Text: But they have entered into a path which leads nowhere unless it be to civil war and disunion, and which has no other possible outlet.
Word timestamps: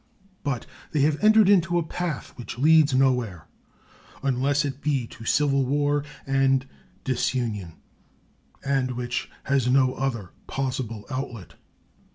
But 0.43 0.65
they 0.93 1.01
have 1.01 1.23
entered 1.23 1.47
into 1.47 1.77
a 1.77 1.83
path 1.85 2.33
which 2.35 2.57
leads 2.57 2.95
nowhere 2.95 3.45
unless 4.23 4.65
it 4.65 4.81
be 4.81 5.05
to 5.05 5.25
civil 5.25 5.63
war 5.63 6.03
and 6.25 6.65
disunion, 7.03 7.73
and 8.65 8.93
which 8.97 9.29
has 9.43 9.67
no 9.67 9.93
other 9.93 10.31
possible 10.47 11.05
outlet. 11.11 11.53